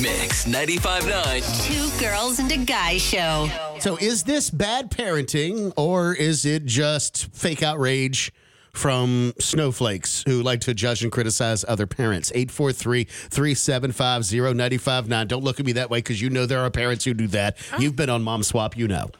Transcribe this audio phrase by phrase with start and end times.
[0.00, 1.66] Mix 95.9.
[1.68, 3.48] Two girls and a guy show.
[3.78, 8.32] So, is this bad parenting or is it just fake outrage
[8.74, 12.30] from snowflakes who like to judge and criticize other parents?
[12.34, 15.26] 843 375 0959.
[15.26, 17.56] Don't look at me that way because you know there are parents who do that.
[17.78, 19.10] You've been on Mom Swap, you know.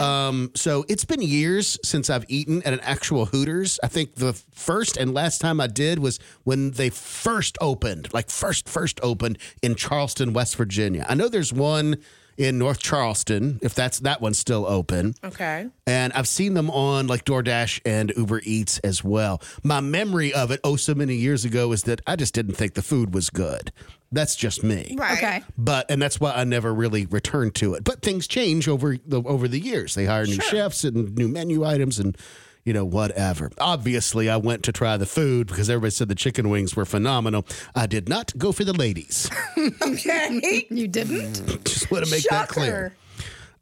[0.00, 3.78] Um, so, it's been years since I've eaten at an actual Hooters.
[3.82, 8.30] I think the first and last time I did was when they first opened, like
[8.30, 11.06] first, first opened in Charleston, West Virginia.
[11.08, 11.96] I know there's one
[12.40, 15.14] in North Charleston, if that's that one's still open.
[15.22, 15.68] Okay.
[15.86, 19.42] And I've seen them on like DoorDash and Uber Eats as well.
[19.62, 22.72] My memory of it, oh, so many years ago, is that I just didn't think
[22.72, 23.72] the food was good.
[24.10, 24.96] That's just me.
[24.98, 25.18] Right.
[25.18, 25.42] Okay.
[25.58, 27.84] But and that's why I never really returned to it.
[27.84, 29.94] But things change over the over the years.
[29.94, 32.16] They hire new chefs and new menu items and
[32.64, 33.50] you know whatever.
[33.58, 37.46] Obviously, I went to try the food because everybody said the chicken wings were phenomenal.
[37.74, 39.30] I did not go for the ladies.
[39.82, 40.66] Okay.
[40.70, 41.64] You didn't?
[41.64, 42.94] Just want to make that clear.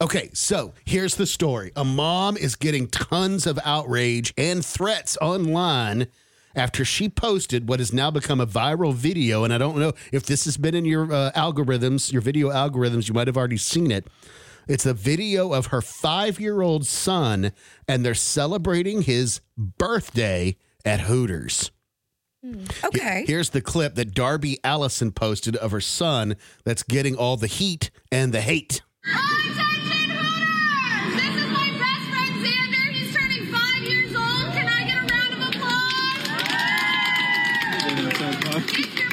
[0.00, 1.72] Okay, so here's the story.
[1.74, 6.06] A mom is getting tons of outrage and threats online
[6.54, 9.42] after she posted what has now become a viral video.
[9.44, 13.08] And I don't know if this has been in your uh, algorithms, your video algorithms,
[13.08, 14.06] you might have already seen it.
[14.68, 17.52] It's a video of her five year old son,
[17.88, 21.70] and they're celebrating his birthday at Hooters.
[22.44, 22.64] Hmm.
[22.84, 23.24] Okay.
[23.26, 27.90] Here's the clip that Darby Allison posted of her son that's getting all the heat
[28.12, 28.82] and the hate.
[29.04, 31.14] Attention Hooters!
[31.16, 32.92] This is my best friend Xander.
[32.92, 34.52] He's turning five years old.
[34.52, 35.88] Can I get a round of applause?
[38.78, 39.07] It's your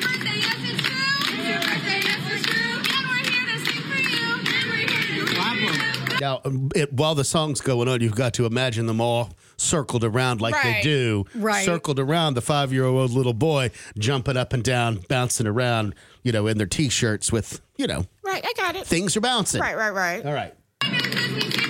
[6.25, 10.03] Now, um, it, while the song's going on, you've got to imagine them all circled
[10.03, 11.25] around like they do.
[11.35, 11.63] Right.
[11.63, 16.31] Circled around the five year old little boy, jumping up and down, bouncing around, you
[16.31, 18.43] know, in their t shirts with, you know, Right.
[18.43, 18.87] I got it.
[18.87, 19.61] things are bouncing.
[19.61, 19.77] Right.
[19.77, 19.93] Right.
[19.93, 20.25] Right.
[20.25, 21.61] All right.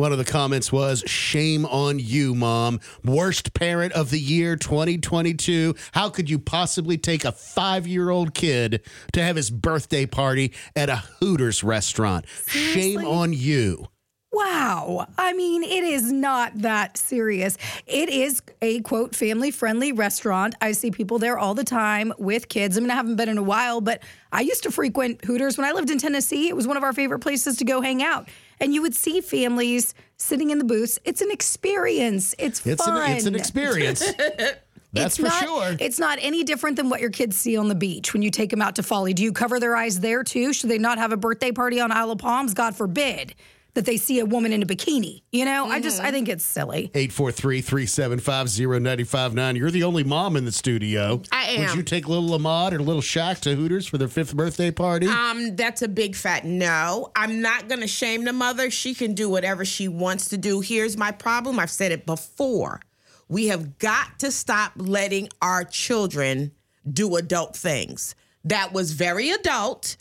[0.00, 2.80] One of the comments was, Shame on you, mom.
[3.04, 5.74] Worst parent of the year 2022.
[5.92, 10.54] How could you possibly take a five year old kid to have his birthday party
[10.74, 12.24] at a Hooters restaurant?
[12.46, 13.88] Shame on you.
[14.32, 15.06] Wow.
[15.18, 17.58] I mean, it is not that serious.
[17.86, 20.54] It is a quote family friendly restaurant.
[20.60, 22.76] I see people there all the time with kids.
[22.76, 25.66] I mean, I haven't been in a while, but I used to frequent Hooters when
[25.66, 26.48] I lived in Tennessee.
[26.48, 28.28] It was one of our favorite places to go hang out.
[28.60, 30.98] And you would see families sitting in the booths.
[31.04, 32.34] It's an experience.
[32.38, 33.10] It's It's fun.
[33.10, 34.12] an, it's an experience.
[34.92, 35.76] That's It's for not, sure.
[35.80, 38.50] It's not any different than what your kids see on the beach when you take
[38.50, 39.12] them out to Folly.
[39.14, 40.52] Do you cover their eyes there too?
[40.52, 42.54] Should they not have a birthday party on Isle of Palms?
[42.54, 43.34] God forbid
[43.74, 45.22] that they see a woman in a bikini.
[45.32, 46.90] You know, I just I think it's silly.
[46.94, 49.56] 843-375-0959.
[49.56, 51.22] You're the only mom in the studio.
[51.32, 51.66] I am.
[51.66, 55.06] Would you take little Ahmad or little Shaq to Hooters for their fifth birthday party?
[55.06, 57.10] Um, that's a big fat no.
[57.16, 58.70] I'm not gonna shame the mother.
[58.70, 60.60] She can do whatever she wants to do.
[60.60, 61.58] Here's my problem.
[61.58, 62.80] I've said it before.
[63.28, 66.52] We have got to stop letting our children
[66.90, 68.14] do adult things.
[68.44, 69.96] That was very adult.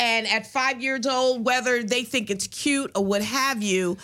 [0.00, 3.98] And at five years old, whether they think it's cute or what have you,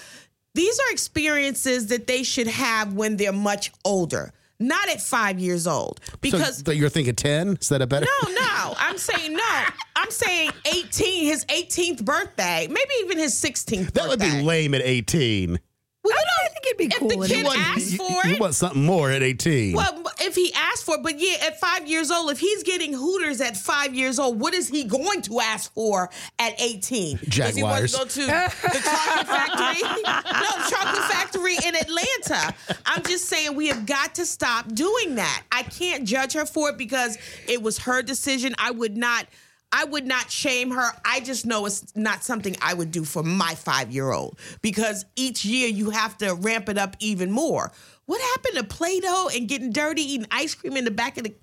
[0.55, 5.67] these are experiences that they should have when they're much older, not at five years
[5.67, 6.01] old.
[6.21, 7.59] Because so you're thinking 10?
[7.61, 8.07] Is that a better?
[8.25, 8.75] no, no.
[8.79, 9.65] I'm saying no.
[9.97, 14.83] I'm saying 18, his 18th birthday, maybe even his 16th That would be lame at
[14.83, 15.59] 18.
[16.05, 17.09] Well, you I know, think it'd be if cool.
[17.09, 19.75] the in kid a- want- asks you, you want something more at 18.
[19.75, 20.06] well, if
[20.37, 23.95] he asked for but yeah, at five years old, if he's getting Hooters at five
[23.95, 27.19] years old, what is he going to ask for at 18?
[27.29, 27.93] Does he want Jaguars.
[27.93, 29.83] to go to the chocolate factory?
[29.83, 32.55] no, the chocolate factory in Atlanta.
[32.85, 35.43] I'm just saying we have got to stop doing that.
[35.51, 38.55] I can't judge her for it because it was her decision.
[38.59, 39.27] I would not.
[39.73, 40.91] I would not shame her.
[41.05, 45.05] I just know it's not something I would do for my five year old because
[45.17, 47.73] each year you have to ramp it up even more.
[48.07, 51.25] What happened to Play Doh and getting dirty, eating ice cream in the back of
[51.25, 51.35] the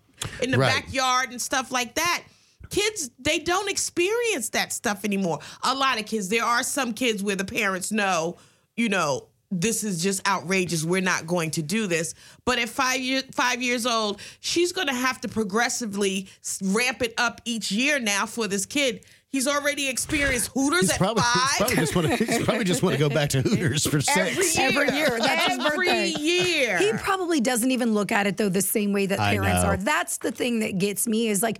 [0.41, 0.73] in the Right.
[0.73, 2.23] backyard and stuff like that?
[2.69, 5.39] Kids, they don't experience that stuff anymore.
[5.61, 6.29] A lot of kids.
[6.29, 8.37] There are some kids where the parents know,
[8.75, 9.27] you know,
[9.59, 10.83] this is just outrageous.
[10.83, 12.13] We're not going to do this.
[12.45, 16.27] But at five year, five years old, she's going to have to progressively
[16.61, 19.03] ramp it up each year now for this kid.
[19.29, 21.57] He's already experienced Hooters He's at probably, he's five.
[21.57, 24.17] probably just want to he's probably just want to go back to Hooters for sex.
[24.17, 24.73] Every sex.
[24.73, 25.19] year, Every year.
[25.19, 26.07] That's his every birthday.
[26.19, 26.77] year.
[26.77, 29.69] He probably doesn't even look at it though the same way that I parents know.
[29.69, 29.77] are.
[29.77, 31.59] That's the thing that gets me is like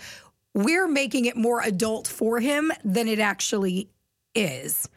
[0.53, 3.89] we're making it more adult for him than it actually
[4.35, 4.87] is.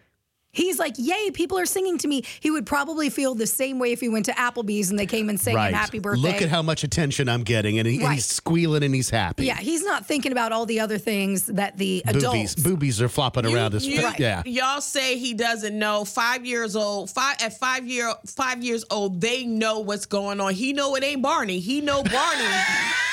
[0.57, 3.93] He's like, "Yay, people are singing to me." He would probably feel the same way
[3.93, 5.75] if he went to Applebee's and they came and sang him Right.
[5.75, 8.95] "Happy Birthday." Look at how much attention I'm getting, and, he, and he's squealing and
[8.95, 9.47] he's happy.
[9.47, 12.55] yeah, he's not thinking about all the other things that the Boobies, adults.
[12.57, 14.19] boobies are flopping around his You- face.
[14.19, 14.43] Yeah.
[14.47, 16.05] Y'all say he doesn't know.
[16.05, 20.55] Five years old, five at five year five years old, they know what's going on.
[20.55, 21.61] He know it ain't Barney.
[21.61, 22.45] He know Barney.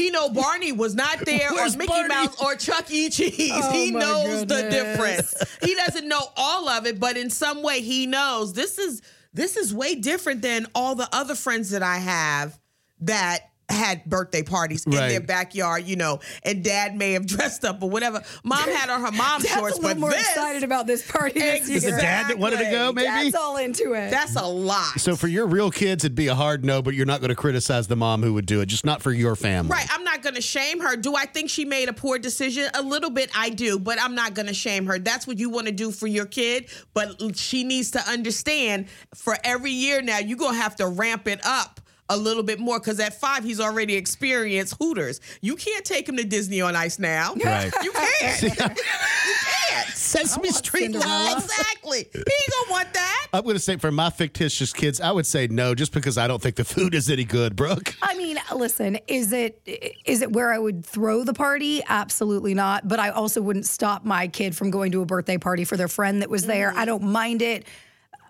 [0.00, 2.08] he know Barney was not there or Mickey Barney?
[2.08, 3.10] Mouse or Chuck E.
[3.10, 3.52] Cheese.
[3.54, 5.34] Oh, he knows the difference.
[5.62, 8.52] He doesn't know all of it, but in some way he knows.
[8.52, 9.02] This is
[9.32, 12.58] this is way different than all the other friends that I have
[13.00, 17.82] that had birthday parties in their backyard, you know, and dad may have dressed up
[17.82, 18.22] or whatever.
[18.44, 21.08] Mom had on her mom's Dad's shorts, a little but more this, excited about this
[21.10, 21.98] party this Is it year.
[21.98, 23.06] dad that wanted to go, maybe?
[23.06, 24.10] Dad's all into it.
[24.10, 25.00] that's a lot.
[25.00, 27.36] So for your real kids, it'd be a hard no, but you're not going to
[27.36, 29.70] criticize the mom who would do it, just not for your family.
[29.72, 30.96] Right, I'm not going to shame her.
[30.96, 32.68] Do I think she made a poor decision?
[32.74, 34.98] A little bit, I do, but I'm not going to shame her.
[34.98, 39.36] That's what you want to do for your kid, but she needs to understand for
[39.44, 41.79] every year now, you're going to have to ramp it up
[42.10, 45.20] a little bit more because at five, he's already experienced Hooters.
[45.40, 47.34] You can't take him to Disney on Ice now.
[47.50, 47.72] Right.
[47.82, 48.42] You can't.
[48.42, 49.88] you can't.
[49.94, 51.34] Sesame Street Cinderella.
[51.34, 51.44] Lights.
[51.46, 51.98] Exactly.
[52.12, 53.26] He ain't going to want that.
[53.32, 56.26] I'm going to say for my fictitious kids, I would say no, just because I
[56.28, 57.94] don't think the food is any good, Brooke.
[58.02, 59.60] I mean, listen, is it
[60.04, 61.82] is it where I would throw the party?
[61.88, 62.86] Absolutely not.
[62.86, 65.88] But I also wouldn't stop my kid from going to a birthday party for their
[65.88, 66.70] friend that was there.
[66.70, 66.78] Mm-hmm.
[66.78, 67.64] I don't mind it.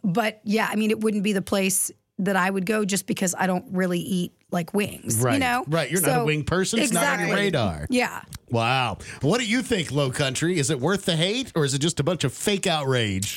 [0.04, 1.90] But yeah, I mean, it wouldn't be the place
[2.24, 5.18] that I would go just because I don't really eat like wings.
[5.18, 5.34] Right.
[5.34, 5.64] You know?
[5.68, 5.90] Right.
[5.90, 6.80] You're not a So- wing person.
[6.80, 7.86] It's not on your radar.
[7.88, 8.22] Yeah.
[8.50, 8.98] Wow.
[9.20, 10.58] What do you think, Low Country?
[10.58, 13.28] Is it worth the hate or is it just a bunch of fake outrage?